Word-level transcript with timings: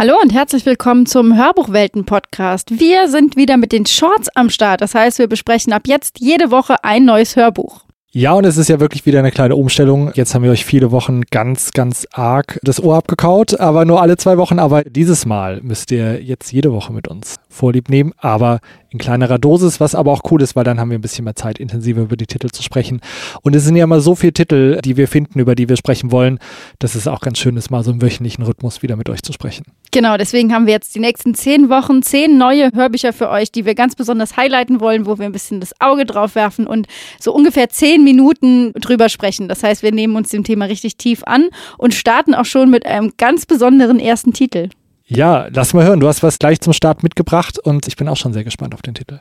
Hallo 0.00 0.14
und 0.22 0.32
herzlich 0.32 0.64
willkommen 0.64 1.06
zum 1.06 1.36
Hörbuchwelten-Podcast. 1.36 2.78
Wir 2.78 3.08
sind 3.08 3.34
wieder 3.34 3.56
mit 3.56 3.72
den 3.72 3.84
Shorts 3.84 4.28
am 4.36 4.48
Start. 4.48 4.80
Das 4.80 4.94
heißt, 4.94 5.18
wir 5.18 5.26
besprechen 5.26 5.72
ab 5.72 5.88
jetzt 5.88 6.20
jede 6.20 6.52
Woche 6.52 6.84
ein 6.84 7.04
neues 7.04 7.34
Hörbuch. 7.34 7.82
Ja, 8.12 8.34
und 8.34 8.44
es 8.44 8.56
ist 8.58 8.68
ja 8.68 8.78
wirklich 8.78 9.06
wieder 9.06 9.18
eine 9.18 9.32
kleine 9.32 9.56
Umstellung. 9.56 10.12
Jetzt 10.14 10.36
haben 10.36 10.44
wir 10.44 10.52
euch 10.52 10.64
viele 10.64 10.92
Wochen 10.92 11.22
ganz, 11.32 11.72
ganz 11.72 12.06
arg 12.12 12.60
das 12.62 12.80
Ohr 12.80 12.96
abgekaut, 12.96 13.58
aber 13.58 13.84
nur 13.84 14.00
alle 14.00 14.16
zwei 14.16 14.38
Wochen. 14.38 14.60
Aber 14.60 14.84
dieses 14.84 15.26
Mal 15.26 15.60
müsst 15.62 15.90
ihr 15.90 16.22
jetzt 16.22 16.52
jede 16.52 16.72
Woche 16.72 16.92
mit 16.92 17.08
uns 17.08 17.34
Vorlieb 17.48 17.88
nehmen, 17.88 18.12
aber 18.18 18.60
in 18.90 18.98
kleinerer 18.98 19.38
Dosis, 19.38 19.80
was 19.80 19.94
aber 19.94 20.12
auch 20.12 20.22
cool 20.30 20.42
ist, 20.42 20.56
weil 20.56 20.64
dann 20.64 20.80
haben 20.80 20.90
wir 20.90 20.98
ein 20.98 21.02
bisschen 21.02 21.24
mehr 21.24 21.36
Zeit, 21.36 21.58
intensiver 21.58 22.02
über 22.02 22.16
die 22.16 22.26
Titel 22.26 22.48
zu 22.48 22.62
sprechen. 22.62 23.00
Und 23.42 23.54
es 23.54 23.64
sind 23.64 23.76
ja 23.76 23.84
immer 23.84 24.00
so 24.00 24.14
viele 24.14 24.32
Titel, 24.32 24.80
die 24.82 24.96
wir 24.96 25.08
finden, 25.08 25.38
über 25.40 25.54
die 25.54 25.68
wir 25.68 25.76
sprechen 25.76 26.10
wollen, 26.10 26.38
dass 26.78 26.94
es 26.94 27.06
auch 27.06 27.20
ganz 27.20 27.38
schön 27.38 27.56
ist, 27.56 27.70
mal 27.70 27.84
so 27.84 27.90
im 27.90 28.00
wöchentlichen 28.00 28.44
Rhythmus 28.44 28.82
wieder 28.82 28.96
mit 28.96 29.10
euch 29.10 29.22
zu 29.22 29.32
sprechen. 29.32 29.64
Genau, 29.90 30.16
deswegen 30.16 30.54
haben 30.54 30.66
wir 30.66 30.72
jetzt 30.72 30.94
die 30.94 31.00
nächsten 31.00 31.34
zehn 31.34 31.68
Wochen 31.68 32.02
zehn 32.02 32.38
neue 32.38 32.72
Hörbücher 32.72 33.12
für 33.12 33.28
euch, 33.28 33.52
die 33.52 33.66
wir 33.66 33.74
ganz 33.74 33.94
besonders 33.94 34.36
highlighten 34.36 34.80
wollen, 34.80 35.06
wo 35.06 35.18
wir 35.18 35.26
ein 35.26 35.32
bisschen 35.32 35.60
das 35.60 35.78
Auge 35.80 36.06
drauf 36.06 36.34
werfen 36.34 36.66
und 36.66 36.86
so 37.20 37.34
ungefähr 37.34 37.68
zehn 37.68 38.04
Minuten 38.04 38.72
drüber 38.74 39.08
sprechen. 39.08 39.48
Das 39.48 39.62
heißt, 39.62 39.82
wir 39.82 39.92
nehmen 39.92 40.16
uns 40.16 40.30
dem 40.30 40.44
Thema 40.44 40.64
richtig 40.64 40.96
tief 40.96 41.22
an 41.24 41.48
und 41.76 41.94
starten 41.94 42.34
auch 42.34 42.46
schon 42.46 42.70
mit 42.70 42.86
einem 42.86 43.12
ganz 43.18 43.44
besonderen 43.44 44.00
ersten 44.00 44.32
Titel. 44.32 44.68
Ja, 45.08 45.48
lass 45.50 45.72
mal 45.72 45.84
hören. 45.84 46.00
Du 46.00 46.06
hast 46.06 46.22
was 46.22 46.38
gleich 46.38 46.60
zum 46.60 46.72
Start 46.72 47.02
mitgebracht 47.02 47.58
und 47.58 47.88
ich 47.88 47.96
bin 47.96 48.08
auch 48.08 48.16
schon 48.16 48.32
sehr 48.32 48.44
gespannt 48.44 48.74
auf 48.74 48.82
den 48.82 48.94
Titel. 48.94 49.20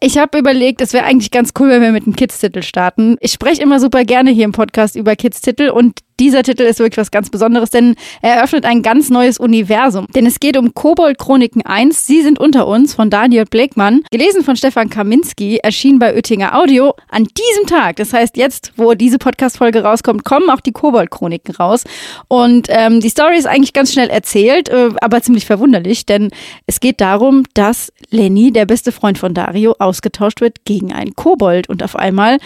Ich 0.00 0.18
habe 0.18 0.38
überlegt, 0.38 0.80
es 0.80 0.92
wäre 0.92 1.04
eigentlich 1.04 1.30
ganz 1.30 1.52
cool, 1.58 1.70
wenn 1.70 1.82
wir 1.82 1.92
mit 1.92 2.04
einem 2.04 2.14
Kids-Titel 2.14 2.62
starten. 2.62 3.16
Ich 3.20 3.32
spreche 3.32 3.62
immer 3.62 3.80
super 3.80 4.04
gerne 4.04 4.30
hier 4.30 4.44
im 4.44 4.52
Podcast 4.52 4.94
über 4.94 5.16
Kids-Titel 5.16 5.70
und 5.70 6.00
dieser 6.20 6.42
Titel 6.42 6.62
ist 6.62 6.78
wirklich 6.78 6.98
was 6.98 7.10
ganz 7.10 7.30
Besonderes, 7.30 7.70
denn 7.70 7.94
er 8.22 8.36
eröffnet 8.36 8.64
ein 8.64 8.82
ganz 8.82 9.10
neues 9.10 9.38
Universum. 9.38 10.06
Denn 10.14 10.26
es 10.26 10.40
geht 10.40 10.56
um 10.56 10.74
Kobold 10.74 11.18
Chroniken 11.18 11.62
1. 11.64 12.06
Sie 12.06 12.22
sind 12.22 12.38
unter 12.38 12.66
uns 12.66 12.94
von 12.94 13.10
Daniel 13.10 13.44
Blekmann, 13.44 14.02
gelesen 14.10 14.42
von 14.42 14.56
Stefan 14.56 14.90
Kaminski, 14.90 15.58
erschien 15.58 15.98
bei 15.98 16.14
Oettinger 16.14 16.58
Audio 16.58 16.94
an 17.08 17.24
diesem 17.24 17.66
Tag. 17.66 17.96
Das 17.96 18.12
heißt, 18.12 18.36
jetzt, 18.36 18.72
wo 18.76 18.94
diese 18.94 19.18
Podcast-Folge 19.18 19.82
rauskommt, 19.82 20.24
kommen 20.24 20.50
auch 20.50 20.60
die 20.60 20.72
Kobold 20.72 21.10
Chroniken 21.10 21.54
raus. 21.54 21.84
Und 22.28 22.66
ähm, 22.70 23.00
die 23.00 23.08
Story 23.08 23.36
ist 23.36 23.46
eigentlich 23.46 23.72
ganz 23.72 23.92
schnell 23.92 24.10
erzählt, 24.10 24.68
äh, 24.68 24.90
aber 25.00 25.22
ziemlich 25.22 25.46
verwunderlich, 25.46 26.06
denn 26.06 26.30
es 26.66 26.80
geht 26.80 27.00
darum, 27.00 27.44
dass 27.54 27.92
Lenny, 28.10 28.52
der 28.52 28.66
beste 28.66 28.92
Freund 28.92 29.18
von 29.18 29.34
Dario, 29.34 29.76
ausgetauscht 29.78 30.40
wird 30.40 30.64
gegen 30.64 30.92
einen 30.92 31.14
Kobold. 31.14 31.68
Und 31.68 31.82
auf 31.82 31.96
einmal 31.96 32.38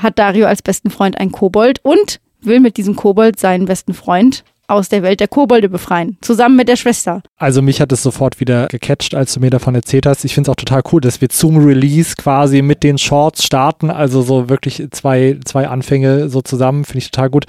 hat 0.00 0.18
Dario 0.18 0.46
als 0.46 0.62
besten 0.62 0.90
Freund 0.90 1.18
einen 1.18 1.32
Kobold 1.32 1.80
und 1.82 2.20
will 2.46 2.60
mit 2.60 2.76
diesem 2.76 2.96
Kobold 2.96 3.38
seinen 3.38 3.66
besten 3.66 3.94
Freund 3.94 4.44
aus 4.68 4.88
der 4.88 5.02
Welt 5.02 5.20
der 5.20 5.28
Kobolde 5.28 5.68
befreien, 5.68 6.18
zusammen 6.20 6.56
mit 6.56 6.68
der 6.68 6.76
Schwester. 6.76 7.22
Also 7.36 7.62
mich 7.62 7.80
hat 7.80 7.92
es 7.92 8.02
sofort 8.02 8.40
wieder 8.40 8.66
gecatcht, 8.66 9.14
als 9.14 9.34
du 9.34 9.40
mir 9.40 9.50
davon 9.50 9.74
erzählt 9.74 10.06
hast. 10.06 10.24
Ich 10.24 10.34
finde 10.34 10.50
es 10.50 10.52
auch 10.52 10.56
total 10.56 10.82
cool, 10.92 11.00
dass 11.00 11.20
wir 11.20 11.28
zum 11.28 11.64
Release 11.64 12.16
quasi 12.16 12.62
mit 12.62 12.82
den 12.82 12.98
Shorts 12.98 13.44
starten, 13.44 13.90
also 13.90 14.22
so 14.22 14.48
wirklich 14.48 14.82
zwei, 14.90 15.38
zwei 15.44 15.68
Anfänge 15.68 16.28
so 16.28 16.42
zusammen, 16.42 16.84
finde 16.84 16.98
ich 16.98 17.10
total 17.10 17.30
gut. 17.30 17.46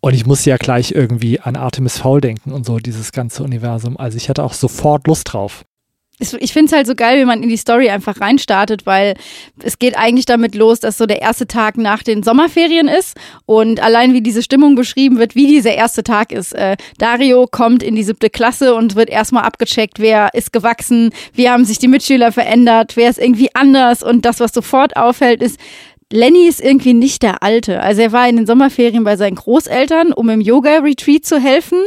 Und 0.00 0.14
ich 0.14 0.26
muss 0.26 0.44
ja 0.44 0.56
gleich 0.56 0.92
irgendwie 0.92 1.40
an 1.40 1.56
Artemis 1.56 1.98
Fowl 1.98 2.20
denken 2.20 2.52
und 2.52 2.64
so 2.66 2.78
dieses 2.78 3.12
ganze 3.12 3.42
Universum. 3.42 3.96
Also 3.96 4.16
ich 4.16 4.28
hatte 4.28 4.44
auch 4.44 4.52
sofort 4.52 5.06
Lust 5.06 5.32
drauf 5.32 5.64
ich 6.20 6.52
finde 6.52 6.66
es 6.66 6.72
halt 6.72 6.86
so 6.86 6.94
geil, 6.94 7.18
wie 7.18 7.24
man 7.24 7.42
in 7.42 7.48
die 7.48 7.56
Story 7.56 7.90
einfach 7.90 8.20
reinstartet, 8.20 8.86
weil 8.86 9.14
es 9.62 9.80
geht 9.80 9.98
eigentlich 9.98 10.26
damit 10.26 10.54
los, 10.54 10.78
dass 10.78 10.96
so 10.96 11.06
der 11.06 11.20
erste 11.20 11.48
Tag 11.48 11.76
nach 11.76 12.04
den 12.04 12.22
Sommerferien 12.22 12.86
ist 12.86 13.16
und 13.46 13.82
allein 13.82 14.12
wie 14.12 14.20
diese 14.20 14.42
Stimmung 14.42 14.76
beschrieben 14.76 15.18
wird, 15.18 15.34
wie 15.34 15.48
dieser 15.48 15.74
erste 15.74 16.04
Tag 16.04 16.30
ist. 16.30 16.52
Äh, 16.52 16.76
Dario 16.98 17.48
kommt 17.50 17.82
in 17.82 17.96
die 17.96 18.04
siebte 18.04 18.30
Klasse 18.30 18.76
und 18.76 18.94
wird 18.94 19.10
erstmal 19.10 19.42
abgecheckt, 19.42 19.98
wer 19.98 20.30
ist 20.34 20.52
gewachsen, 20.52 21.10
wie 21.32 21.50
haben 21.50 21.64
sich 21.64 21.80
die 21.80 21.88
Mitschüler 21.88 22.30
verändert, 22.30 22.96
wer 22.96 23.10
ist 23.10 23.18
irgendwie 23.18 23.52
anders 23.54 24.04
und 24.04 24.24
das, 24.24 24.38
was 24.38 24.52
sofort 24.52 24.96
auffällt, 24.96 25.42
ist, 25.42 25.58
Lenny 26.12 26.46
ist 26.46 26.60
irgendwie 26.60 26.94
nicht 26.94 27.22
der 27.22 27.42
Alte. 27.42 27.80
Also 27.80 28.02
er 28.02 28.12
war 28.12 28.28
in 28.28 28.36
den 28.36 28.46
Sommerferien 28.46 29.04
bei 29.04 29.16
seinen 29.16 29.36
Großeltern, 29.36 30.12
um 30.12 30.28
im 30.28 30.40
Yoga-Retreat 30.40 31.24
zu 31.24 31.38
helfen 31.38 31.78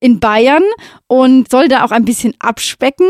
in 0.00 0.20
Bayern 0.20 0.62
und 1.06 1.50
soll 1.50 1.68
da 1.68 1.84
auch 1.84 1.90
ein 1.90 2.04
bisschen 2.04 2.34
abspecken. 2.38 3.08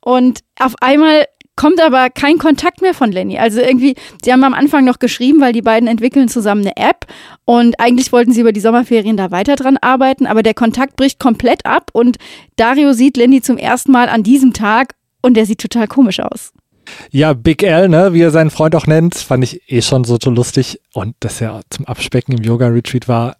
Und 0.00 0.40
auf 0.58 0.74
einmal 0.80 1.26
kommt 1.60 1.80
aber 1.80 2.08
kein 2.08 2.38
Kontakt 2.38 2.80
mehr 2.80 2.94
von 2.94 3.12
Lenny. 3.12 3.38
Also 3.38 3.60
irgendwie, 3.60 3.94
sie 4.24 4.32
haben 4.32 4.44
am 4.44 4.54
Anfang 4.54 4.84
noch 4.84 4.98
geschrieben, 4.98 5.40
weil 5.40 5.52
die 5.52 5.60
beiden 5.60 5.88
entwickeln 5.88 6.28
zusammen 6.28 6.62
eine 6.62 6.76
App 6.76 7.06
und 7.44 7.78
eigentlich 7.78 8.12
wollten 8.12 8.32
sie 8.32 8.40
über 8.40 8.52
die 8.52 8.60
Sommerferien 8.60 9.18
da 9.18 9.30
weiter 9.30 9.56
dran 9.56 9.76
arbeiten, 9.76 10.26
aber 10.26 10.42
der 10.42 10.54
Kontakt 10.54 10.96
bricht 10.96 11.18
komplett 11.18 11.66
ab 11.66 11.90
und 11.92 12.16
Dario 12.56 12.94
sieht 12.94 13.18
Lenny 13.18 13.42
zum 13.42 13.58
ersten 13.58 13.92
Mal 13.92 14.08
an 14.08 14.22
diesem 14.22 14.54
Tag 14.54 14.94
und 15.20 15.34
der 15.34 15.44
sieht 15.44 15.60
total 15.60 15.86
komisch 15.86 16.20
aus. 16.20 16.52
Ja, 17.10 17.32
Big 17.32 17.62
L, 17.62 17.88
ne, 17.88 18.12
wie 18.12 18.22
er 18.22 18.30
seinen 18.30 18.50
Freund 18.50 18.74
auch 18.74 18.86
nennt, 18.86 19.14
fand 19.14 19.44
ich 19.44 19.70
eh 19.70 19.82
schon 19.82 20.04
so, 20.04 20.18
so 20.20 20.30
lustig. 20.30 20.80
Und 20.92 21.14
dass 21.20 21.40
er 21.40 21.60
zum 21.70 21.86
Abspecken 21.86 22.36
im 22.36 22.44
Yoga-Retreat 22.44 23.08
war, 23.08 23.36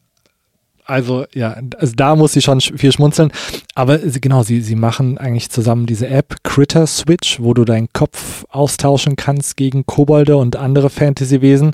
also 0.91 1.25
ja, 1.33 1.57
also 1.79 1.95
da 1.97 2.17
muss 2.17 2.33
sie 2.33 2.43
schon 2.43 2.61
viel 2.61 2.93
schmunzeln. 2.93 3.33
Aber 3.75 3.99
genau, 3.99 4.43
sie, 4.43 4.61
sie 4.61 4.75
machen 4.75 5.17
eigentlich 5.17 5.51
zusammen 5.51 5.87
diese 5.87 6.09
App 6.09 6.37
Critter 6.43 6.87
Switch, 6.87 7.41
wo 7.41 7.55
du 7.55 7.65
deinen 7.65 7.89
Kopf 7.93 8.45
austauschen 8.51 9.17
kannst 9.17 9.57
gegen 9.57 9.87
Kobolde 9.87 10.37
und 10.37 10.57
andere 10.57 10.91
Fantasy-Wesen. 10.91 11.73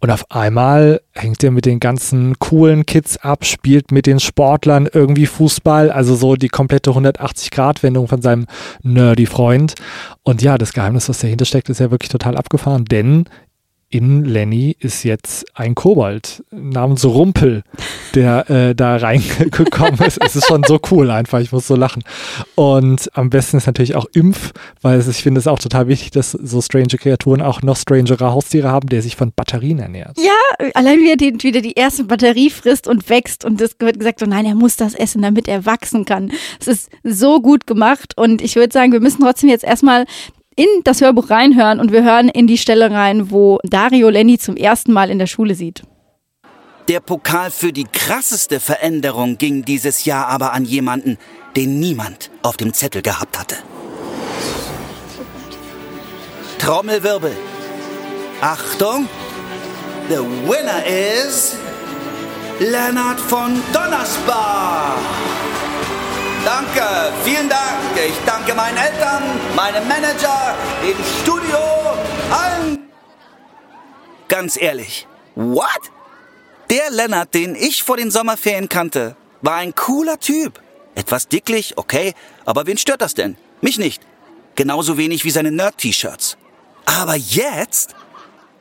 Und 0.00 0.10
auf 0.10 0.30
einmal 0.30 1.00
hängt 1.12 1.44
er 1.44 1.50
mit 1.50 1.66
den 1.66 1.80
ganzen 1.80 2.38
coolen 2.38 2.86
Kids 2.86 3.16
ab, 3.18 3.44
spielt 3.44 3.92
mit 3.92 4.06
den 4.06 4.18
Sportlern 4.18 4.88
irgendwie 4.92 5.26
Fußball, 5.26 5.90
also 5.90 6.16
so 6.16 6.34
die 6.36 6.48
komplette 6.48 6.90
180-Grad-Wendung 6.90 8.08
von 8.08 8.22
seinem 8.22 8.46
nerdy 8.82 9.26
Freund. 9.26 9.74
Und 10.22 10.42
ja, 10.42 10.58
das 10.58 10.72
Geheimnis, 10.72 11.08
was 11.08 11.18
dahinter 11.18 11.44
steckt, 11.44 11.68
ist 11.68 11.80
ja 11.80 11.90
wirklich 11.90 12.10
total 12.10 12.36
abgefahren, 12.36 12.86
denn 12.86 13.26
in 13.94 14.24
Lenny 14.24 14.76
ist 14.80 15.04
jetzt 15.04 15.46
ein 15.54 15.76
Kobold 15.76 16.42
namens 16.50 17.04
Rumpel, 17.04 17.62
der 18.14 18.50
äh, 18.50 18.74
da 18.74 18.96
reingekommen 18.96 20.00
ist. 20.00 20.18
es 20.20 20.34
ist 20.34 20.48
schon 20.48 20.64
so 20.64 20.80
cool 20.90 21.12
einfach, 21.12 21.38
ich 21.38 21.52
muss 21.52 21.68
so 21.68 21.76
lachen. 21.76 22.02
Und 22.56 23.08
am 23.14 23.30
besten 23.30 23.56
ist 23.56 23.68
natürlich 23.68 23.94
auch 23.94 24.06
Impf, 24.12 24.50
weil 24.82 24.98
es, 24.98 25.06
ich 25.06 25.22
finde 25.22 25.38
es 25.38 25.46
auch 25.46 25.60
total 25.60 25.86
wichtig, 25.86 26.10
dass 26.10 26.32
so 26.32 26.60
strange 26.60 26.96
Kreaturen 26.98 27.40
auch 27.40 27.62
noch 27.62 27.76
strangere 27.76 28.32
Haustiere 28.32 28.68
haben, 28.68 28.88
der 28.88 29.00
sich 29.00 29.14
von 29.14 29.30
Batterien 29.30 29.78
ernährt. 29.78 30.18
Ja, 30.18 30.66
allein 30.74 30.98
wie 30.98 31.10
er 31.10 31.16
die, 31.16 31.32
wieder 31.44 31.60
die 31.60 31.74
erste 31.74 32.02
Batterie 32.02 32.50
frisst 32.50 32.88
und 32.88 33.08
wächst 33.08 33.44
und 33.44 33.60
es 33.60 33.76
wird 33.78 34.00
gesagt, 34.00 34.18
so 34.18 34.26
nein, 34.26 34.44
er 34.44 34.56
muss 34.56 34.74
das 34.74 34.94
essen, 34.94 35.22
damit 35.22 35.46
er 35.46 35.66
wachsen 35.66 36.04
kann. 36.04 36.32
Es 36.58 36.66
ist 36.66 36.90
so 37.04 37.40
gut 37.40 37.68
gemacht 37.68 38.18
und 38.18 38.42
ich 38.42 38.56
würde 38.56 38.72
sagen, 38.72 38.90
wir 38.90 39.00
müssen 39.00 39.22
trotzdem 39.22 39.50
jetzt 39.50 39.62
erstmal 39.62 40.04
in 40.56 40.66
das 40.84 41.00
Hörbuch 41.00 41.30
reinhören 41.30 41.80
und 41.80 41.92
wir 41.92 42.04
hören 42.04 42.28
in 42.28 42.46
die 42.46 42.58
Stelle 42.58 42.90
rein, 42.90 43.30
wo 43.30 43.58
Dario 43.64 44.08
Lenny 44.08 44.38
zum 44.38 44.56
ersten 44.56 44.92
Mal 44.92 45.10
in 45.10 45.18
der 45.18 45.26
Schule 45.26 45.54
sieht. 45.54 45.82
Der 46.88 47.00
Pokal 47.00 47.50
für 47.50 47.72
die 47.72 47.84
krasseste 47.84 48.60
Veränderung 48.60 49.38
ging 49.38 49.64
dieses 49.64 50.04
Jahr 50.04 50.26
aber 50.28 50.52
an 50.52 50.64
jemanden, 50.64 51.16
den 51.56 51.80
niemand 51.80 52.30
auf 52.42 52.56
dem 52.56 52.74
Zettel 52.74 53.00
gehabt 53.00 53.38
hatte. 53.38 53.56
Trommelwirbel. 56.58 57.32
Achtung! 58.40 59.08
The 60.08 60.18
winner 60.18 60.84
is 60.84 61.56
Lennart 62.60 63.18
von 63.18 63.60
Donnersbach. 63.72 64.98
Danke, 66.44 67.12
vielen 67.24 67.48
Dank. 67.48 67.96
Ich 67.96 68.14
danke 68.26 68.54
meinen 68.54 68.76
Eltern, 68.76 69.22
meinem 69.56 69.88
Manager, 69.88 70.54
dem 70.82 70.96
Studio, 71.22 71.58
allen. 72.30 72.90
Ganz 74.28 74.60
ehrlich, 74.60 75.06
what? 75.34 75.66
Der 76.68 76.90
Lennart, 76.90 77.32
den 77.32 77.54
ich 77.54 77.82
vor 77.82 77.96
den 77.96 78.10
Sommerferien 78.10 78.68
kannte, 78.68 79.16
war 79.40 79.54
ein 79.54 79.74
cooler 79.74 80.20
Typ. 80.20 80.60
Etwas 80.94 81.28
dicklich, 81.28 81.78
okay, 81.78 82.12
aber 82.44 82.66
wen 82.66 82.76
stört 82.76 83.00
das 83.00 83.14
denn? 83.14 83.36
Mich 83.62 83.78
nicht. 83.78 84.02
Genauso 84.54 84.98
wenig 84.98 85.24
wie 85.24 85.30
seine 85.30 85.50
Nerd-T-Shirts. 85.50 86.36
Aber 86.84 87.14
jetzt? 87.14 87.94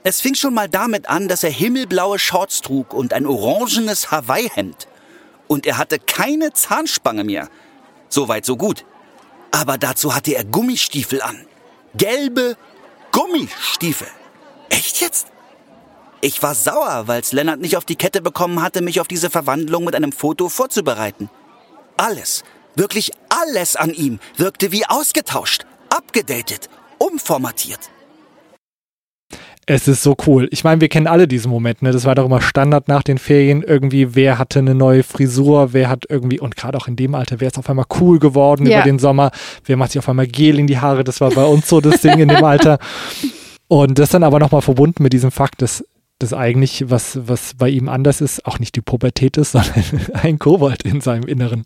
Es 0.03 0.21
fing 0.21 0.35
schon 0.35 0.53
mal 0.53 0.69
damit 0.69 1.09
an, 1.09 1.27
dass 1.27 1.43
er 1.43 1.51
himmelblaue 1.51 2.17
Shorts 2.17 2.61
trug 2.61 2.93
und 2.93 3.11
ein 3.11 3.25
orangenes 3.25 4.09
Hawaii-Hemd. 4.09 4.87
Und 5.47 5.65
er 5.65 5.77
hatte 5.77 5.99
keine 5.99 6.53
Zahnspange 6.53 7.25
mehr. 7.25 7.49
Soweit, 8.13 8.45
so 8.45 8.57
gut. 8.57 8.85
Aber 9.49 9.79
dazu 9.79 10.13
hatte 10.13 10.35
er 10.35 10.43
Gummistiefel 10.43 11.19
an. 11.23 11.47
Gelbe 11.95 12.57
Gummistiefel. 13.11 14.07
Echt 14.69 15.01
jetzt? 15.01 15.29
Ich 16.21 16.43
war 16.43 16.53
sauer, 16.53 17.07
weil's 17.07 17.31
Lennart 17.31 17.59
nicht 17.59 17.75
auf 17.75 17.85
die 17.85 17.95
Kette 17.95 18.21
bekommen 18.21 18.61
hatte, 18.61 18.83
mich 18.83 19.01
auf 19.01 19.07
diese 19.07 19.31
Verwandlung 19.31 19.83
mit 19.83 19.95
einem 19.95 20.11
Foto 20.11 20.47
vorzubereiten. 20.47 21.27
Alles, 21.97 22.43
wirklich 22.75 23.13
alles 23.29 23.75
an 23.75 23.91
ihm 23.95 24.19
wirkte 24.37 24.71
wie 24.71 24.85
ausgetauscht, 24.85 25.65
abgedatet, 25.89 26.69
umformatiert. 26.99 27.89
Es 29.65 29.87
ist 29.87 30.03
so 30.03 30.15
cool. 30.27 30.47
Ich 30.51 30.63
meine, 30.63 30.81
wir 30.81 30.89
kennen 30.89 31.07
alle 31.07 31.27
diesen 31.27 31.49
Moment, 31.49 31.81
ne? 31.81 31.91
Das 31.91 32.03
war 32.05 32.15
doch 32.15 32.25
immer 32.25 32.41
Standard 32.41 32.87
nach 32.89 33.01
den 33.03 33.17
Ferien. 33.17 33.63
Irgendwie, 33.63 34.13
wer 34.15 34.37
hatte 34.37 34.59
eine 34.59 34.75
neue 34.75 35.03
Frisur, 35.03 35.71
wer 35.71 35.87
hat 35.89 36.05
irgendwie, 36.09 36.39
und 36.39 36.57
gerade 36.57 36.77
auch 36.77 36.87
in 36.87 36.95
dem 36.97 37.15
Alter, 37.15 37.39
wer 37.39 37.47
ist 37.47 37.57
auf 37.57 37.69
einmal 37.69 37.85
cool 38.01 38.19
geworden 38.19 38.65
Ja. 38.65 38.79
über 38.79 38.83
den 38.83 38.99
Sommer, 38.99 39.31
wer 39.65 39.77
macht 39.77 39.91
sich 39.91 39.99
auf 39.99 40.09
einmal 40.09 40.27
Gel 40.27 40.59
in 40.59 40.67
die 40.67 40.79
Haare, 40.79 41.03
das 41.05 41.21
war 41.21 41.31
bei 41.31 41.45
uns 41.45 41.69
so 41.69 41.79
das 41.79 42.01
Ding 42.01 42.19
in 42.19 42.27
dem 42.27 42.43
Alter. 42.43 42.77
Und 43.69 43.99
das 43.99 44.09
dann 44.09 44.23
aber 44.23 44.39
nochmal 44.39 44.61
verbunden 44.61 45.01
mit 45.01 45.13
diesem 45.13 45.31
Fakt, 45.31 45.61
dass 45.61 45.85
das 46.19 46.33
eigentlich, 46.33 46.89
was, 46.89 47.19
was 47.27 47.53
bei 47.57 47.69
ihm 47.69 47.89
anders 47.89 48.21
ist, 48.21 48.45
auch 48.45 48.59
nicht 48.59 48.75
die 48.75 48.81
Pubertät 48.81 49.37
ist, 49.37 49.51
sondern 49.53 49.83
ein 50.13 50.39
Kobold 50.39 50.83
in 50.83 50.99
seinem 51.01 51.23
Inneren. 51.23 51.63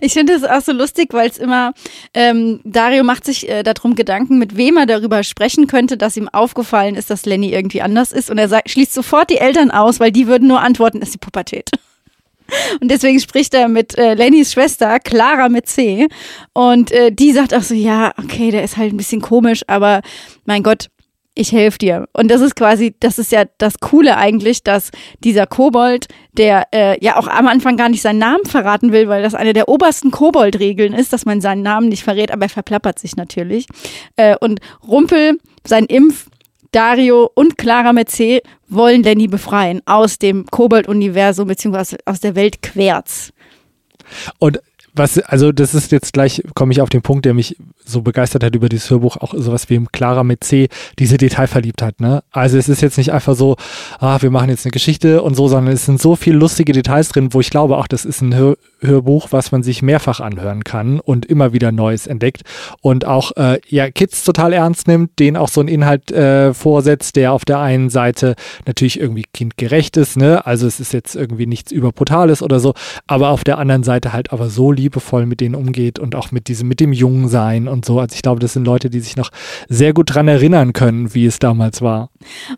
Ich 0.00 0.12
finde 0.12 0.34
es 0.34 0.44
auch 0.44 0.60
so 0.60 0.72
lustig, 0.72 1.08
weil 1.12 1.28
es 1.28 1.38
immer, 1.38 1.72
ähm, 2.12 2.60
Dario 2.64 3.02
macht 3.02 3.24
sich 3.24 3.48
äh, 3.48 3.62
darum 3.62 3.94
Gedanken, 3.94 4.38
mit 4.38 4.56
wem 4.56 4.76
er 4.76 4.86
darüber 4.86 5.22
sprechen 5.22 5.66
könnte, 5.66 5.96
dass 5.96 6.16
ihm 6.16 6.28
aufgefallen 6.28 6.96
ist, 6.96 7.10
dass 7.10 7.24
Lenny 7.24 7.52
irgendwie 7.52 7.82
anders 7.82 8.12
ist. 8.12 8.30
Und 8.30 8.38
er 8.38 8.48
sagt, 8.48 8.70
schließt 8.70 8.92
sofort 8.92 9.30
die 9.30 9.38
Eltern 9.38 9.70
aus, 9.70 10.00
weil 10.00 10.12
die 10.12 10.26
würden 10.26 10.48
nur 10.48 10.60
antworten, 10.60 11.00
ist 11.00 11.14
die 11.14 11.18
Pubertät. 11.18 11.70
Und 12.80 12.90
deswegen 12.90 13.20
spricht 13.20 13.54
er 13.54 13.68
mit 13.68 13.96
äh, 13.96 14.14
Lennys 14.14 14.52
Schwester, 14.52 15.00
Clara 15.00 15.48
mit 15.48 15.66
C. 15.66 16.08
Und 16.52 16.92
äh, 16.92 17.10
die 17.10 17.32
sagt 17.32 17.54
auch 17.54 17.62
so, 17.62 17.74
ja, 17.74 18.12
okay, 18.18 18.50
der 18.50 18.64
ist 18.64 18.76
halt 18.76 18.92
ein 18.92 18.98
bisschen 18.98 19.22
komisch, 19.22 19.62
aber 19.66 20.02
mein 20.44 20.62
Gott, 20.62 20.88
ich 21.34 21.52
helfe 21.52 21.78
dir. 21.78 22.08
Und 22.12 22.30
das 22.30 22.40
ist 22.40 22.54
quasi, 22.54 22.94
das 23.00 23.18
ist 23.18 23.32
ja 23.32 23.44
das 23.58 23.80
Coole 23.80 24.16
eigentlich, 24.16 24.62
dass 24.62 24.90
dieser 25.20 25.46
Kobold, 25.46 26.06
der 26.32 26.68
äh, 26.72 27.02
ja 27.04 27.16
auch 27.16 27.26
am 27.26 27.48
Anfang 27.48 27.76
gar 27.76 27.88
nicht 27.88 28.02
seinen 28.02 28.18
Namen 28.18 28.44
verraten 28.44 28.92
will, 28.92 29.08
weil 29.08 29.22
das 29.22 29.34
eine 29.34 29.52
der 29.52 29.68
obersten 29.68 30.10
Kobold-Regeln 30.10 30.92
ist, 30.92 31.12
dass 31.12 31.24
man 31.24 31.40
seinen 31.40 31.62
Namen 31.62 31.88
nicht 31.88 32.04
verrät, 32.04 32.30
aber 32.30 32.44
er 32.44 32.50
verplappert 32.50 32.98
sich 32.98 33.16
natürlich. 33.16 33.66
Äh, 34.16 34.36
und 34.40 34.60
Rumpel, 34.86 35.38
sein 35.66 35.86
Impf, 35.86 36.28
Dario 36.70 37.30
und 37.34 37.56
Clara 37.56 37.94
C 38.06 38.42
wollen 38.68 39.02
Lenny 39.02 39.28
befreien 39.28 39.80
aus 39.86 40.18
dem 40.18 40.46
Kobold-Universum 40.46 41.46
beziehungsweise 41.46 41.98
aus 42.04 42.20
der 42.20 42.34
Welt 42.34 42.62
Querz. 42.62 43.32
Und 44.38 44.60
was, 44.94 45.18
also 45.18 45.52
das 45.52 45.74
ist 45.74 45.92
jetzt 45.92 46.12
gleich, 46.12 46.42
komme 46.54 46.72
ich 46.72 46.80
auf 46.80 46.88
den 46.88 47.02
Punkt, 47.02 47.24
der 47.24 47.34
mich 47.34 47.56
so 47.84 48.02
begeistert 48.02 48.44
hat 48.44 48.54
über 48.54 48.68
dieses 48.68 48.90
Hörbuch, 48.90 49.16
auch 49.16 49.34
sowas 49.36 49.68
wie 49.68 49.74
im 49.74 49.90
Clara 49.90 50.24
mit 50.24 50.44
C, 50.44 50.68
diese 50.98 51.16
Detailverliebtheit, 51.16 52.00
ne? 52.00 52.22
Also 52.30 52.58
es 52.58 52.68
ist 52.68 52.80
jetzt 52.80 52.96
nicht 52.96 53.12
einfach 53.12 53.34
so, 53.34 53.56
ah, 53.98 54.18
wir 54.20 54.30
machen 54.30 54.50
jetzt 54.50 54.64
eine 54.64 54.72
Geschichte 54.72 55.22
und 55.22 55.34
so, 55.34 55.48
sondern 55.48 55.74
es 55.74 55.84
sind 55.84 56.00
so 56.00 56.16
viele 56.16 56.38
lustige 56.38 56.72
Details 56.72 57.08
drin, 57.08 57.34
wo 57.34 57.40
ich 57.40 57.50
glaube, 57.50 57.76
auch 57.76 57.88
das 57.88 58.04
ist 58.04 58.22
ein 58.22 58.34
Hör 58.34 58.56
Hörbuch, 58.80 59.28
was 59.30 59.50
man 59.50 59.62
sich 59.62 59.80
mehrfach 59.80 60.20
anhören 60.20 60.62
kann 60.62 61.00
und 61.00 61.24
immer 61.24 61.54
wieder 61.54 61.72
Neues 61.72 62.06
entdeckt 62.06 62.42
und 62.82 63.06
auch 63.06 63.32
äh, 63.36 63.58
ja 63.66 63.90
Kids 63.90 64.24
total 64.24 64.52
ernst 64.52 64.88
nimmt, 64.88 65.18
denen 65.18 65.38
auch 65.38 65.48
so 65.48 65.62
ein 65.62 65.68
Inhalt 65.68 66.10
äh, 66.12 66.52
vorsetzt, 66.52 67.16
der 67.16 67.32
auf 67.32 67.46
der 67.46 67.60
einen 67.60 67.88
Seite 67.88 68.34
natürlich 68.66 69.00
irgendwie 69.00 69.24
kindgerecht 69.32 69.96
ist, 69.96 70.18
ne? 70.18 70.44
Also 70.44 70.66
es 70.66 70.80
ist 70.80 70.92
jetzt 70.92 71.16
irgendwie 71.16 71.46
nichts 71.46 71.72
überbrutales 71.72 72.42
oder 72.42 72.60
so, 72.60 72.74
aber 73.06 73.30
auf 73.30 73.42
der 73.42 73.56
anderen 73.56 73.84
Seite 73.84 74.12
halt 74.12 74.32
aber 74.32 74.50
so 74.50 74.70
liebevoll 74.84 75.26
mit 75.26 75.40
denen 75.40 75.54
umgeht 75.54 75.98
und 75.98 76.14
auch 76.14 76.30
mit 76.30 76.48
diesem 76.48 76.68
mit 76.68 76.80
dem 76.80 76.92
Jungsein 76.92 77.68
und 77.68 77.84
so. 77.84 77.98
Also 77.98 78.14
ich 78.14 78.22
glaube, 78.22 78.40
das 78.40 78.52
sind 78.52 78.64
Leute, 78.64 78.90
die 78.90 79.00
sich 79.00 79.16
noch 79.16 79.30
sehr 79.68 79.92
gut 79.92 80.14
dran 80.14 80.28
erinnern 80.28 80.72
können, 80.72 81.14
wie 81.14 81.26
es 81.26 81.38
damals 81.38 81.82
war. 81.82 82.10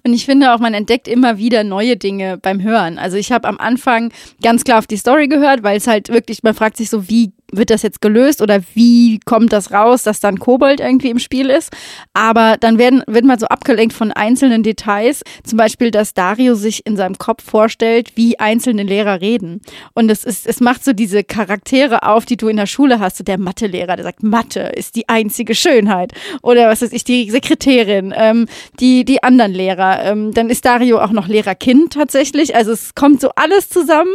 Und 0.04 0.12
ich 0.12 0.26
finde 0.26 0.54
auch, 0.54 0.58
man 0.58 0.74
entdeckt 0.74 1.08
immer 1.08 1.38
wieder 1.38 1.64
neue 1.64 1.96
Dinge 1.96 2.38
beim 2.38 2.62
Hören. 2.62 2.98
Also 2.98 3.16
ich 3.16 3.32
habe 3.32 3.48
am 3.48 3.58
Anfang 3.58 4.12
ganz 4.42 4.64
klar 4.64 4.78
auf 4.78 4.86
die 4.86 4.96
Story 4.96 5.28
gehört, 5.28 5.62
weil 5.62 5.76
es 5.76 5.86
halt 5.86 6.08
wirklich, 6.08 6.42
man 6.42 6.54
fragt 6.54 6.76
sich 6.76 6.90
so, 6.90 7.08
wie 7.08 7.32
wird 7.52 7.70
das 7.70 7.82
jetzt 7.82 8.00
gelöst 8.00 8.42
oder 8.42 8.60
wie 8.74 9.20
kommt 9.24 9.52
das 9.52 9.72
raus, 9.72 10.02
dass 10.02 10.20
dann 10.20 10.38
Kobold 10.38 10.80
irgendwie 10.80 11.10
im 11.10 11.18
Spiel 11.18 11.50
ist. 11.50 11.72
Aber 12.12 12.56
dann 12.58 12.78
werden, 12.78 13.02
wird 13.06 13.24
man 13.24 13.38
so 13.38 13.46
abgelenkt 13.46 13.94
von 13.94 14.12
einzelnen 14.12 14.62
Details. 14.62 15.22
Zum 15.44 15.56
Beispiel, 15.56 15.90
dass 15.90 16.14
Dario 16.14 16.54
sich 16.54 16.84
in 16.86 16.96
seinem 16.96 17.18
Kopf 17.18 17.44
vorstellt, 17.44 18.12
wie 18.16 18.38
einzelne 18.38 18.82
Lehrer 18.82 19.20
reden. 19.20 19.60
Und 19.94 20.10
es 20.10 20.24
ist, 20.24 20.46
es 20.46 20.60
macht 20.60 20.84
so 20.84 20.92
diese 20.92 21.22
Charaktere 21.24 22.02
auf, 22.02 22.26
die 22.26 22.36
du 22.36 22.48
in 22.48 22.56
der 22.56 22.66
Schule 22.66 22.98
hast. 22.98 23.18
So 23.18 23.24
der 23.24 23.38
Mathelehrer, 23.38 23.96
der 23.96 24.04
sagt, 24.04 24.22
Mathe 24.22 24.60
ist 24.60 24.96
die 24.96 25.08
einzige 25.08 25.54
Schönheit. 25.54 26.12
Oder 26.42 26.68
was 26.68 26.82
weiß 26.82 26.92
ich, 26.92 27.04
die 27.04 27.30
Sekretärin, 27.30 28.12
ähm, 28.16 28.46
die, 28.80 29.04
die 29.04 29.22
anderen 29.22 29.52
Lehrer. 29.52 30.02
Ähm, 30.02 30.32
dann 30.34 30.50
ist 30.50 30.64
Dario 30.64 31.00
auch 31.00 31.12
noch 31.12 31.28
Lehrerkind 31.28 31.92
tatsächlich. 31.92 32.56
Also 32.56 32.72
es 32.72 32.94
kommt 32.94 33.20
so 33.20 33.30
alles 33.36 33.68
zusammen 33.68 34.14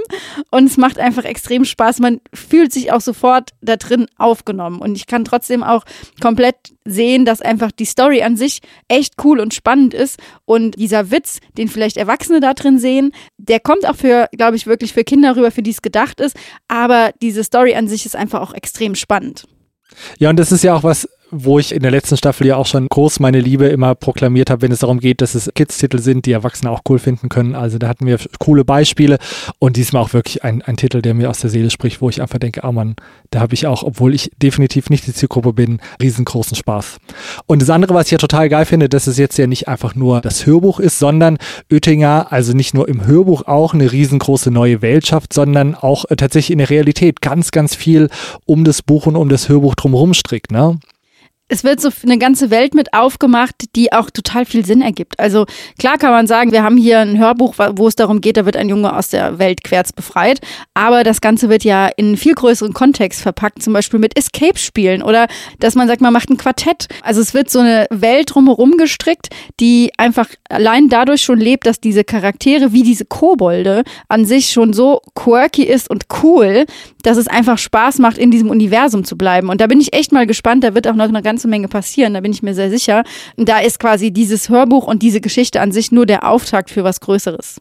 und 0.50 0.66
es 0.66 0.78
macht 0.78 1.00
einfach 1.00 1.24
extrem 1.24 1.66
Spaß. 1.66 2.00
Man 2.00 2.20
fühlt 2.34 2.74
sich 2.74 2.92
auch 2.92 3.02
sofort 3.22 3.52
da 3.62 3.76
drin 3.76 4.08
aufgenommen. 4.18 4.80
Und 4.80 4.96
ich 4.96 5.06
kann 5.06 5.26
trotzdem 5.26 5.64
auch 5.64 5.84
komplett 6.20 6.56
sehen, 6.86 7.26
dass 7.26 7.42
einfach 7.42 7.72
die 7.72 7.86
Story 7.86 8.24
an 8.24 8.36
sich 8.36 8.60
echt 8.88 9.16
cool 9.24 9.40
und 9.40 9.54
spannend 9.54 9.94
ist. 9.94 10.20
Und 10.46 10.78
dieser 10.78 11.12
Witz, 11.12 11.40
den 11.58 11.68
vielleicht 11.68 11.98
Erwachsene 11.98 12.40
da 12.40 12.54
drin 12.54 12.80
sehen, 12.80 13.12
der 13.38 13.60
kommt 13.60 13.88
auch 13.88 13.96
für, 13.96 14.28
glaube 14.36 14.56
ich, 14.56 14.66
wirklich 14.66 14.94
für 14.94 15.04
Kinder 15.04 15.36
rüber, 15.36 15.52
für 15.52 15.62
die 15.62 15.72
es 15.72 15.82
gedacht 15.82 16.20
ist. 16.20 16.36
Aber 16.68 17.12
diese 17.22 17.44
Story 17.44 17.76
an 17.76 17.88
sich 17.88 18.06
ist 18.06 18.16
einfach 18.16 18.42
auch 18.42 18.54
extrem 18.54 18.96
spannend. 18.96 19.46
Ja, 20.18 20.30
und 20.30 20.38
das 20.38 20.52
ist 20.52 20.64
ja 20.64 20.74
auch 20.74 20.84
was, 20.84 21.08
wo 21.32 21.60
ich 21.60 21.74
in 21.74 21.82
der 21.82 21.92
letzten 21.92 22.18
Staffel 22.18 22.46
ja 22.46 22.58
auch 22.58 22.66
schon 22.66 22.88
groß 22.88 23.20
meine 23.20 23.40
Liebe 23.40 23.68
immer 23.68 23.96
proklamiert 23.96 24.50
habe, 24.50 24.64
wenn 24.64 24.72
es 24.72 24.80
darum 24.80 25.00
geht, 25.00 25.22
dass 25.22 25.34
es 25.34 25.50
Kids-Titel 25.56 26.00
sind, 26.00 26.26
die 26.26 26.34
Erwachsene 26.34 26.70
auch 26.70 26.82
cool 26.90 27.00
finden 27.00 27.30
können. 27.30 27.56
Also 27.56 27.78
da 27.78 27.88
hatten 27.88 28.06
wir 28.06 28.20
coole 28.40 28.66
Beispiele 28.66 29.18
und 29.60 29.78
diesmal 29.78 30.04
auch 30.04 30.14
wirklich 30.14 30.44
ein, 30.44 30.62
ein 30.62 30.78
Titel, 30.78 31.02
der 31.02 31.14
mir 31.14 31.30
aus 31.30 31.40
der 31.40 31.50
Seele 31.50 31.70
spricht, 31.70 32.02
wo 32.02 32.10
ich 32.10 32.22
einfach 32.22 32.40
denke, 32.40 32.64
ah 32.64 32.72
Mann, 32.72 32.96
da 33.32 33.40
habe 33.40 33.54
ich 33.54 33.66
auch, 33.66 33.84
obwohl 33.84 34.14
ich 34.14 34.32
definitiv 34.42 34.90
nicht 34.90 35.08
die 35.08 35.14
Zielgruppe 35.14 35.54
bin, 35.54 35.80
riesengroßen 36.02 36.56
Spaß. 36.56 36.98
Und 37.46 37.62
das 37.62 37.70
andere, 37.70 37.94
was 37.94 38.08
ich 38.08 38.12
ja 38.12 38.18
total 38.18 38.50
geil 38.50 38.66
finde, 38.66 38.90
dass 38.90 39.08
es 39.08 39.18
jetzt 39.18 39.38
ja 39.38 39.48
nicht 39.48 39.68
einfach 39.68 39.96
nur 39.96 40.22
das 40.22 40.46
Hörbuch 40.46 40.80
ist, 40.80 41.00
sondern 41.00 41.38
Oettinger, 41.72 42.28
also 42.32 42.54
nicht 42.54 42.74
nur 42.74 42.90
im 42.90 43.06
Hörbuch 43.06 43.48
auch 43.48 43.74
eine 43.74 43.92
riesengroße 43.92 44.52
neue 44.52 44.82
Welt 44.82 45.08
schafft, 45.08 45.34
sondern 45.34 45.76
auch 45.76 46.06
äh, 46.10 46.16
tatsächlich 46.16 46.52
in 46.52 46.58
der 46.58 46.70
Realität 46.70 47.22
ganz, 47.22 47.52
ganz 47.52 47.76
viel 47.76 48.10
um 48.46 48.64
das 48.64 48.82
Buch 48.82 49.06
und 49.06 49.16
um 49.16 49.30
das 49.30 49.48
Hörbuch 49.48 49.76
drumherum 49.76 50.14
strickt, 50.14 50.52
ne? 50.52 50.78
Es 51.52 51.66
wird 51.66 51.82
so 51.82 51.90
eine 52.04 52.18
ganze 52.18 52.50
Welt 52.50 52.74
mit 52.74 52.94
aufgemacht, 52.94 53.76
die 53.76 53.92
auch 53.92 54.10
total 54.10 54.46
viel 54.46 54.66
Sinn 54.66 54.82
ergibt. 54.82 55.20
Also 55.20 55.46
klar 55.78 55.98
kann 55.98 56.12
man 56.12 56.26
sagen, 56.26 56.54
wir 56.54 56.64
haben 56.64 56.78
hier 56.78 57.00
ein 57.00 57.20
Hörbuch, 57.20 57.56
wo 57.74 57.88
es 57.90 57.96
darum 57.98 58.22
geht, 58.22 58.38
da 58.38 58.46
wird 58.46 58.56
ein 58.56 58.70
Junge 58.70 58.96
aus 58.96 59.10
der 59.10 59.38
Welt 59.38 59.66
querz 59.66 59.92
befreit. 59.92 60.40
Aber 60.74 61.04
das 61.04 61.20
Ganze 61.20 61.50
wird 61.50 61.66
ja 61.66 61.88
in 61.88 62.06
einen 62.06 62.18
viel 62.18 62.36
größeren 62.36 62.74
Kontext 62.74 63.22
verpackt, 63.22 63.62
zum 63.62 63.74
Beispiel 63.74 64.00
mit 64.00 64.18
Escape-Spielen 64.18 65.04
oder 65.04 65.28
dass 65.60 65.76
man 65.76 65.90
sagt, 65.90 66.00
man 66.00 66.14
macht 66.14 66.30
ein 66.30 66.38
Quartett. 66.38 66.88
Also 67.02 67.20
es 67.20 67.34
wird 67.34 67.50
so 67.50 67.60
eine 67.60 67.86
Welt 67.90 68.34
drumherum 68.34 68.78
gestrickt, 68.78 69.28
die 69.60 69.92
einfach 69.98 70.30
allein 70.48 70.88
dadurch 70.88 71.22
schon 71.22 71.40
lebt, 71.40 71.68
dass 71.68 71.82
diese 71.82 72.06
Charaktere 72.06 72.72
wie 72.72 72.84
diese 72.84 73.04
Kobolde 73.04 73.84
an 74.08 74.24
sich 74.24 74.52
schon 74.52 74.72
so 74.72 75.02
quirky 75.16 75.64
ist 75.64 75.90
und 75.90 76.06
cool, 76.24 76.66
dass 77.04 77.18
es 77.18 77.28
einfach 77.28 77.58
Spaß 77.58 78.00
macht, 78.00 78.18
in 78.18 78.32
diesem 78.32 78.50
Universum 78.50 79.04
zu 79.04 79.18
bleiben. 79.18 79.50
Und 79.50 79.60
da 79.60 79.68
bin 79.68 79.82
ich 79.82 79.94
echt 79.94 80.14
mal 80.14 80.26
gespannt, 80.26 80.64
da 80.64 80.76
wird 80.76 80.88
auch 80.88 80.96
noch 80.96 81.10
eine 81.10 81.22
ganze 81.42 81.48
Menge 81.48 81.68
passieren, 81.68 82.14
da 82.14 82.20
bin 82.22 82.32
ich 82.32 82.44
mir 82.44 82.54
sehr 82.54 82.70
sicher. 82.70 83.04
Da 83.36 83.60
ist 83.60 83.80
quasi 83.80 84.12
dieses 84.12 84.50
Hörbuch 84.50 84.86
und 84.86 85.02
diese 85.02 85.22
Geschichte 85.22 85.60
an 85.60 85.72
sich 85.72 85.92
nur 85.92 86.06
der 86.06 86.30
Auftakt 86.30 86.70
für 86.70 86.84
was 86.84 87.00
Größeres. 87.00 87.60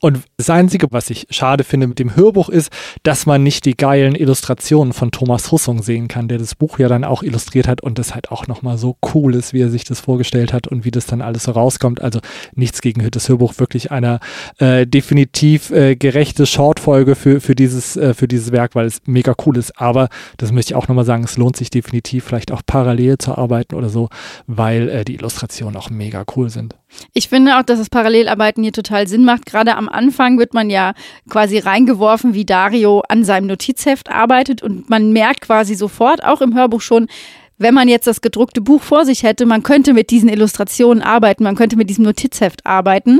Und 0.00 0.22
das 0.36 0.50
Einzige, 0.50 0.88
was 0.90 1.10
ich 1.10 1.26
schade 1.30 1.64
finde 1.64 1.86
mit 1.86 1.98
dem 1.98 2.16
Hörbuch 2.16 2.48
ist, 2.48 2.70
dass 3.02 3.26
man 3.26 3.42
nicht 3.42 3.64
die 3.64 3.76
geilen 3.76 4.14
Illustrationen 4.14 4.92
von 4.92 5.10
Thomas 5.10 5.52
Hussung 5.52 5.82
sehen 5.82 6.08
kann, 6.08 6.28
der 6.28 6.38
das 6.38 6.54
Buch 6.54 6.78
ja 6.78 6.88
dann 6.88 7.04
auch 7.04 7.22
illustriert 7.22 7.68
hat 7.68 7.82
und 7.82 7.98
das 7.98 8.14
halt 8.14 8.30
auch 8.30 8.46
nochmal 8.46 8.78
so 8.78 8.96
cool 9.14 9.34
ist, 9.34 9.52
wie 9.52 9.60
er 9.60 9.70
sich 9.70 9.84
das 9.84 10.00
vorgestellt 10.00 10.52
hat 10.52 10.66
und 10.66 10.84
wie 10.84 10.90
das 10.90 11.06
dann 11.06 11.22
alles 11.22 11.44
so 11.44 11.52
rauskommt. 11.52 12.00
Also 12.00 12.20
nichts 12.54 12.80
gegen 12.80 13.08
das 13.10 13.28
Hörbuch, 13.28 13.54
wirklich 13.58 13.90
einer 13.90 14.20
äh, 14.58 14.86
definitiv 14.86 15.70
äh, 15.70 15.96
gerechte 15.96 16.46
Shortfolge 16.46 17.14
für, 17.14 17.40
für, 17.40 17.54
dieses, 17.54 17.96
äh, 17.96 18.14
für 18.14 18.28
dieses 18.28 18.52
Werk, 18.52 18.74
weil 18.74 18.86
es 18.86 19.02
mega 19.06 19.34
cool 19.46 19.56
ist. 19.56 19.80
Aber 19.80 20.08
das 20.36 20.52
möchte 20.52 20.72
ich 20.72 20.76
auch 20.76 20.88
nochmal 20.88 21.04
sagen, 21.04 21.24
es 21.24 21.36
lohnt 21.36 21.56
sich 21.56 21.70
definitiv 21.70 22.24
vielleicht 22.24 22.52
auch 22.52 22.62
parallel 22.66 23.18
zu 23.18 23.36
arbeiten 23.36 23.74
oder 23.74 23.88
so, 23.88 24.08
weil 24.46 24.88
äh, 24.88 25.04
die 25.04 25.14
Illustrationen 25.14 25.76
auch 25.76 25.90
mega 25.90 26.24
cool 26.36 26.50
sind. 26.50 26.74
Ich 27.12 27.28
finde 27.28 27.58
auch, 27.58 27.62
dass 27.62 27.78
das 27.78 27.90
Parallelarbeiten 27.90 28.62
hier 28.62 28.72
total 28.72 29.06
Sinn 29.08 29.24
macht. 29.24 29.46
Gerade 29.66 29.78
am 29.78 29.88
Anfang 29.88 30.38
wird 30.38 30.54
man 30.54 30.70
ja 30.70 30.94
quasi 31.28 31.58
reingeworfen, 31.58 32.34
wie 32.34 32.44
Dario 32.44 33.02
an 33.08 33.24
seinem 33.24 33.48
Notizheft 33.48 34.10
arbeitet 34.10 34.62
und 34.62 34.88
man 34.88 35.12
merkt 35.12 35.40
quasi 35.40 35.74
sofort, 35.74 36.22
auch 36.22 36.40
im 36.40 36.54
Hörbuch 36.54 36.80
schon, 36.80 37.08
wenn 37.58 37.74
man 37.74 37.88
jetzt 37.88 38.06
das 38.06 38.20
gedruckte 38.20 38.60
Buch 38.60 38.82
vor 38.82 39.04
sich 39.04 39.24
hätte, 39.24 39.44
man 39.44 39.64
könnte 39.64 39.92
mit 39.92 40.10
diesen 40.10 40.28
Illustrationen 40.28 41.02
arbeiten, 41.02 41.42
man 41.42 41.56
könnte 41.56 41.74
mit 41.76 41.90
diesem 41.90 42.04
Notizheft 42.04 42.64
arbeiten. 42.64 43.18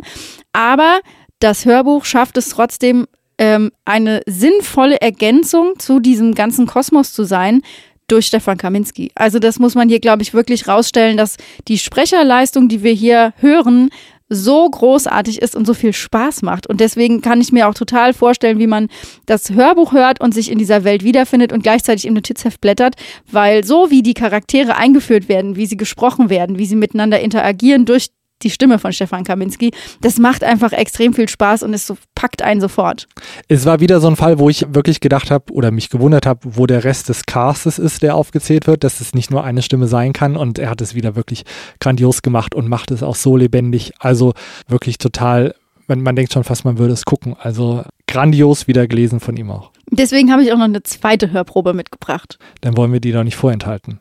Aber 0.53 1.00
das 1.41 1.65
Hörbuch 1.65 2.05
schafft 2.05 2.37
es 2.37 2.50
trotzdem, 2.50 3.07
ähm, 3.38 3.73
eine 3.85 4.21
sinnvolle 4.26 5.00
Ergänzung 5.00 5.79
zu 5.79 5.99
diesem 5.99 6.35
ganzen 6.35 6.67
Kosmos 6.67 7.12
zu 7.12 7.25
sein, 7.25 7.62
durch 8.09 8.26
Stefan 8.26 8.57
Kaminski. 8.57 9.11
Also 9.15 9.41
das 9.41 9.59
muss 9.59 9.75
man 9.75 9.88
hier, 9.88 9.99
glaube 9.99 10.23
ich, 10.23 10.33
wirklich 10.33 10.69
rausstellen, 10.69 11.17
dass 11.17 11.38
die 11.67 11.79
Sprecherleistung, 11.79 12.69
die 12.69 12.85
wir 12.85 12.93
hier 12.93 13.35
hören, 13.38 13.91
so 14.28 14.68
großartig 14.68 15.40
ist 15.40 15.54
und 15.54 15.66
so 15.66 15.75
viel 15.75 15.92
Spaß 15.92 16.42
macht. 16.42 16.66
Und 16.66 16.80
deswegen 16.80 17.21
kann 17.21 17.40
ich 17.40 17.52
mir 17.52 17.68
auch 17.68 17.75
total 17.75 18.12
vorstellen, 18.12 18.59
wie 18.59 18.66
man 18.66 18.88
das 19.26 19.50
Hörbuch 19.50 19.92
hört 19.92 20.21
und 20.21 20.35
sich 20.35 20.50
in 20.50 20.59
dieser 20.59 20.85
Welt 20.85 21.04
wiederfindet 21.04 21.52
und 21.52 21.62
gleichzeitig 21.62 22.06
im 22.06 22.14
Notizheft 22.14 22.61
blättert, 22.61 22.97
weil 23.30 23.64
so 23.64 23.90
wie 23.90 24.02
die 24.02 24.14
Charaktere 24.14 24.76
eingeführt 24.76 25.28
werden, 25.28 25.56
wie 25.56 25.66
sie 25.66 25.76
gesprochen 25.76 26.28
werden, 26.30 26.59
wie 26.59 26.66
sie 26.66 26.76
miteinander 26.76 27.21
interagieren 27.21 27.85
durch 27.85 28.09
die 28.43 28.50
Stimme 28.50 28.78
von 28.78 28.93
Stefan 28.93 29.25
Kaminski. 29.25 29.73
Das 30.00 30.19
macht 30.19 30.45
einfach 30.45 30.73
extrem 30.73 31.14
viel 31.14 31.28
Spaß 31.28 31.62
und 31.62 31.73
es 31.75 31.87
so, 31.87 31.97
packt 32.14 32.43
einen 32.43 32.61
sofort. 32.61 33.09
Es 33.49 33.64
war 33.64 33.81
wieder 33.81 34.00
so 34.00 34.09
ein 34.09 34.16
Fall, 34.16 34.38
wo 34.38 34.50
ich 34.50 34.66
wirklich 34.75 35.00
gedacht 35.00 35.31
habe 35.31 35.52
oder 35.52 35.71
mich 35.71 35.90
gewundert 35.90 36.26
habe, 36.26 36.40
wo 36.45 36.66
der 36.66 36.85
Rest 36.85 37.09
des 37.09 37.26
Castes 37.26 37.78
ist, 37.78 38.02
der 38.02 38.14
aufgezählt 38.14 38.66
wird, 38.66 38.85
dass 38.85 39.00
es 39.00 39.14
nicht 39.14 39.31
nur 39.31 39.45
eine 39.45 39.62
Stimme 39.62 39.88
sein 39.88 40.12
kann 40.12 40.37
und 40.37 40.59
er 40.59 40.71
hat 40.71 40.81
es 40.81 40.95
wieder 40.95 41.16
wirklich 41.16 41.45
grandios 41.81 42.23
gemacht 42.23 42.55
und 42.55 42.69
macht 42.69 42.90
es 42.90 43.02
auch 43.02 43.16
so 43.16 43.37
lebendig. 43.37 43.93
Also 43.99 44.35
wirklich 44.69 44.99
total, 44.99 45.55
man, 45.87 46.02
man 46.02 46.16
denkt 46.16 46.33
schon 46.33 46.45
fast, 46.45 46.64
man 46.64 46.78
würde 46.78 46.93
es 46.93 47.05
gucken. 47.05 47.37
Also 47.38 47.85
grandios 48.07 48.66
wieder 48.66 48.87
gelesen 48.87 49.21
von 49.21 49.37
ihm 49.37 49.50
auch. 49.50 49.73
Deswegen 49.90 50.33
habe 50.33 50.43
ich 50.43 50.52
auch 50.52 50.59
noch 50.59 50.64
eine 50.64 50.83
zweite 50.83 51.31
Hörprobe 51.31 51.73
mitgebracht. 51.73 52.38
Dann 52.61 52.76
wollen 52.76 52.93
wir 52.93 53.00
die 53.00 53.12
doch 53.12 53.25
nicht 53.25 53.37
vorenthalten. 53.37 54.00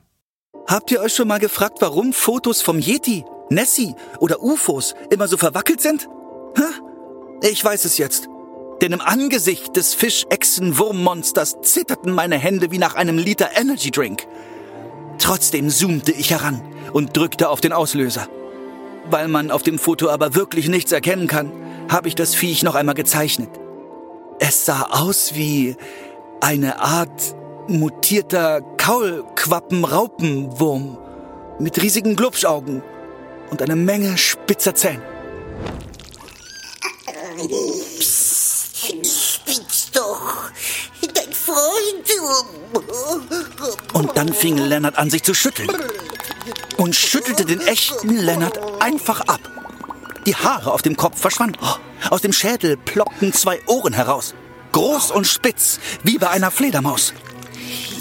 Habt 0.68 0.92
ihr 0.92 1.00
euch 1.00 1.14
schon 1.14 1.28
mal 1.28 1.40
gefragt, 1.40 1.78
warum 1.82 2.12
Fotos 2.12 2.64
vom 2.64 2.80
Yeti, 2.80 3.24
Nessie 3.50 3.96
oder 4.20 4.42
UFOs 4.42 4.96
immer 5.10 5.28
so 5.28 5.38
verwackelt 5.38 5.82
sind? 5.82 6.08
Hä? 6.58 6.64
Ich 7.42 7.64
weiß 7.64 7.86
es 7.86 7.98
jetzt. 7.98 8.28
Denn 8.82 8.92
im 8.92 9.02
Angesicht 9.02 9.76
des 9.76 9.94
Fischechsen-Wurmmonsters 9.94 11.62
zitterten 11.62 12.12
meine 12.12 12.38
Hände 12.38 12.72
wie 12.72 12.78
nach 12.78 12.96
einem 12.96 13.18
Liter 13.18 13.50
Energy 13.56 13.92
Drink. 13.92 14.28
Trotzdem 15.18 15.70
zoomte 15.70 16.12
ich 16.12 16.32
heran 16.32 16.62
und 16.92 17.16
drückte 17.16 17.50
auf 17.50 17.62
den 17.62 17.72
Auslöser. 17.72 18.28
Weil 19.10 19.28
man 19.28 19.52
auf 19.52 19.64
dem 19.64 19.80
Foto 19.80 20.10
aber 20.10 20.36
wirklich 20.36 20.68
nichts 20.68 20.92
erkennen 20.92 21.28
kann, 21.28 21.52
habe 21.90 22.08
ich 22.08 22.16
das 22.16 22.36
Viech 22.36 22.64
noch 22.64 22.76
einmal 22.76 22.96
gezeichnet. 22.96 23.50
Es 24.40 24.66
sah 24.66 24.88
aus 24.90 25.36
wie 25.36 25.76
eine 26.42 26.80
Art 26.80 27.36
mutierter 27.68 28.62
Kaulquappen-Raupenwurm 28.78 30.98
mit 31.60 31.82
riesigen 31.82 32.16
Glubschaugen 32.16 32.84
und 33.50 33.62
eine 33.62 33.76
Menge 33.76 34.18
spitzer 34.18 34.76
Zähne. 34.76 35.02
Psst, 38.00 38.78
spitz 39.06 39.92
doch. 39.92 40.52
Dein 41.14 41.34
Freund. 41.34 42.06
Und 43.94 44.18
dann 44.18 44.34
fing 44.34 44.58
Lennart 44.58 44.98
an, 44.98 45.10
sich 45.10 45.24
zu 45.24 45.34
schütteln. 45.34 45.70
Und 46.78 46.96
schüttelte 46.96 47.46
den 47.46 47.62
echten 47.62 48.16
Lennart 48.16 48.60
einfach 48.82 49.22
ab. 49.22 49.40
Die 50.26 50.36
Haare 50.36 50.74
auf 50.74 50.82
dem 50.82 50.98
Kopf 50.98 51.20
verschwanden. 51.20 51.60
Aus 52.10 52.22
dem 52.22 52.34
Schädel 52.34 52.78
ploppten 52.78 53.34
zwei 53.34 53.62
Ohren 53.68 53.94
heraus. 53.94 54.34
Groß 54.72 55.12
und 55.12 55.26
spitz, 55.26 55.80
wie 56.04 56.18
bei 56.18 56.30
einer 56.30 56.52
Fledermaus. 56.52 57.14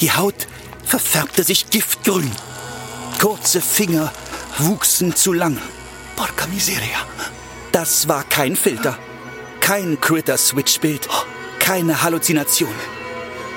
Die 0.01 0.13
Haut 0.13 0.47
verfärbte 0.85 1.45
sich 1.45 1.71
giftgrün. 1.71 2.31
Kurze 3.21 3.61
Finger 3.61 4.13
wuchsen 4.59 5.15
zu 5.15 5.33
lang. 5.33 5.59
Porca 6.17 6.47
miseria. 6.47 6.99
Das 7.73 8.09
war 8.09 8.25
kein 8.25 8.57
Filter. 8.57 8.97
Kein 9.61 10.01
Critter-Switch-Bild. 10.01 11.09
Keine 11.59 12.03
Halluzination. 12.03 12.75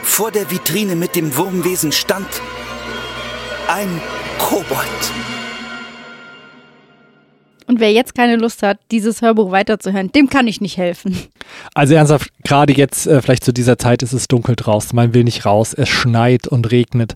Vor 0.04 0.32
der 0.32 0.50
Vitrine 0.50 0.96
mit 0.96 1.16
dem 1.16 1.36
Wurmwesen 1.36 1.92
stand 1.92 2.28
ein 3.68 4.02
Kobold. 4.40 5.12
Und 7.68 7.82
wer 7.82 7.92
jetzt 7.92 8.16
keine 8.16 8.38
Lust 8.38 8.64
hat, 8.64 8.80
dieses 8.92 9.22
Hörbuch 9.22 9.52
weiterzuhören, 9.52 10.10
dem 10.14 10.30
kann 10.30 10.48
ich 10.48 10.62
nicht 10.62 10.78
helfen. 10.78 11.18
Also 11.74 11.96
ernsthaft, 11.96 12.32
gerade 12.44 12.74
jetzt, 12.74 13.08
äh, 13.08 13.22
vielleicht 13.22 13.44
zu 13.44 13.52
dieser 13.52 13.78
Zeit, 13.78 14.04
ist 14.04 14.14
es 14.14 14.30
dunkel 14.30 14.56
draußen. 14.56 14.96
Man 14.96 15.14
will 15.14 15.26
nicht 15.26 15.46
raus. 15.46 15.74
Es 15.74 15.90
schneit 15.90 16.48
und 16.48 16.72
regnet. 16.72 17.16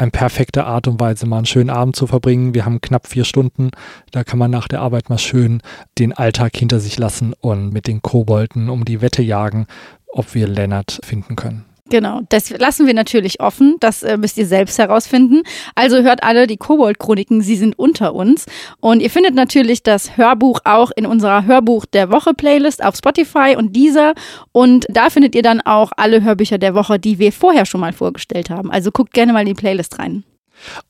Eine 0.00 0.12
perfekte 0.12 0.64
Art 0.64 0.88
und 0.88 0.98
Weise, 0.98 1.26
mal 1.26 1.36
einen 1.36 1.44
schönen 1.44 1.68
Abend 1.68 1.94
zu 1.94 2.06
verbringen. 2.06 2.54
Wir 2.54 2.64
haben 2.64 2.80
knapp 2.80 3.06
vier 3.06 3.24
Stunden. 3.24 3.70
Da 4.12 4.24
kann 4.24 4.38
man 4.38 4.50
nach 4.50 4.66
der 4.66 4.80
Arbeit 4.80 5.10
mal 5.10 5.18
schön 5.18 5.60
den 5.98 6.14
Alltag 6.14 6.56
hinter 6.56 6.80
sich 6.80 6.98
lassen 6.98 7.34
und 7.38 7.70
mit 7.70 7.86
den 7.86 8.00
Kobolden 8.00 8.70
um 8.70 8.86
die 8.86 9.02
Wette 9.02 9.20
jagen, 9.20 9.66
ob 10.08 10.34
wir 10.34 10.48
Lennart 10.48 11.00
finden 11.04 11.36
können. 11.36 11.66
Genau, 11.90 12.20
das 12.28 12.50
lassen 12.50 12.86
wir 12.86 12.94
natürlich 12.94 13.40
offen. 13.40 13.76
Das 13.80 14.02
äh, 14.02 14.16
müsst 14.16 14.38
ihr 14.38 14.46
selbst 14.46 14.78
herausfinden. 14.78 15.42
Also 15.74 16.02
hört 16.02 16.22
alle 16.22 16.46
die 16.46 16.56
Kobold-Chroniken, 16.56 17.42
sie 17.42 17.56
sind 17.56 17.78
unter 17.78 18.14
uns. 18.14 18.46
Und 18.80 19.00
ihr 19.00 19.10
findet 19.10 19.34
natürlich 19.34 19.82
das 19.82 20.16
Hörbuch 20.16 20.60
auch 20.64 20.92
in 20.94 21.04
unserer 21.04 21.44
Hörbuch 21.46 21.84
der 21.86 22.12
Woche-Playlist 22.12 22.84
auf 22.84 22.96
Spotify 22.96 23.56
und 23.58 23.74
dieser. 23.74 24.14
Und 24.52 24.86
da 24.88 25.10
findet 25.10 25.34
ihr 25.34 25.42
dann 25.42 25.60
auch 25.60 25.90
alle 25.96 26.22
Hörbücher 26.22 26.58
der 26.58 26.74
Woche, 26.74 26.98
die 26.98 27.18
wir 27.18 27.32
vorher 27.32 27.66
schon 27.66 27.80
mal 27.80 27.92
vorgestellt 27.92 28.50
haben. 28.50 28.70
Also 28.70 28.92
guckt 28.92 29.12
gerne 29.12 29.32
mal 29.32 29.40
in 29.40 29.46
die 29.46 29.54
Playlist 29.54 29.98
rein. 29.98 30.24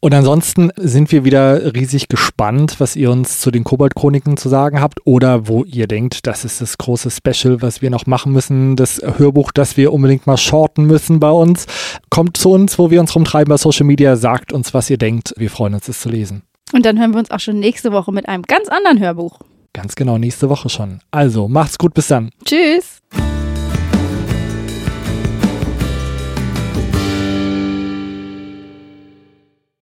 Und 0.01 0.15
ansonsten 0.15 0.71
sind 0.77 1.13
wir 1.13 1.25
wieder 1.25 1.75
riesig 1.75 2.09
gespannt, 2.09 2.77
was 2.79 2.97
ihr 2.97 3.11
uns 3.11 3.41
zu 3.41 3.51
den 3.51 3.65
Kobold-Chroniken 3.65 4.37
zu 4.37 4.49
sagen 4.49 4.81
habt 4.81 5.01
oder 5.05 5.49
wo 5.49 5.65
ihr 5.65 5.87
denkt, 5.87 6.27
das 6.27 6.45
ist 6.45 6.61
das 6.61 6.79
große 6.79 7.11
Special, 7.11 7.63
was 7.63 7.83
wir 7.83 7.91
noch 7.91 8.07
machen 8.07 8.33
müssen, 8.33 8.77
das 8.77 9.01
Hörbuch, 9.19 9.53
das 9.53 9.77
wir 9.77 9.93
unbedingt 9.93 10.27
mal 10.27 10.37
shorten 10.37 10.85
müssen 10.85 11.21
bei 11.21 11.31
uns. 11.31 11.67
Kommt 12.09 12.37
zu 12.37 12.51
uns, 12.51 12.79
wo 12.79 12.91
wir 12.91 13.01
uns 13.01 13.15
rumtreiben 13.15 13.51
bei 13.51 13.57
Social 13.57 13.87
Media, 13.87 14.17
sagt 14.17 14.53
uns, 14.53 14.75
was 14.75 14.91
ihr 14.91 14.99
denkt. 14.99 15.35
Wir 15.37 15.51
freuen 15.51 15.75
uns, 15.75 15.89
es 15.89 16.01
zu 16.01 16.09
lesen. 16.09 16.43
Und 16.73 16.87
dann 16.87 16.99
hören 16.99 17.13
wir 17.13 17.19
uns 17.19 17.31
auch 17.31 17.41
schon 17.41 17.59
nächste 17.59 17.93
Woche 17.93 18.13
mit 18.13 18.29
einem 18.29 18.45
ganz 18.45 18.69
anderen 18.69 19.01
Hörbuch. 19.01 19.41
Ganz 19.73 19.95
genau, 19.95 20.19
nächste 20.19 20.49
Woche 20.49 20.69
schon. 20.69 21.01
Also, 21.11 21.49
macht's 21.49 21.79
gut, 21.79 21.95
bis 21.95 22.09
dann. 22.09 22.31
Tschüss. 22.45 23.00